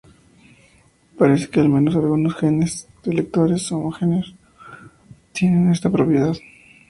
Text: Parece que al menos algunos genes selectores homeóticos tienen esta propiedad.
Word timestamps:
Parece 1.15 1.47
que 1.51 1.59
al 1.59 1.69
menos 1.69 1.95
algunos 1.95 2.33
genes 2.35 2.87
selectores 3.03 3.71
homeóticos 3.71 4.33
tienen 5.31 5.69
esta 5.71 5.91
propiedad. 5.91 6.35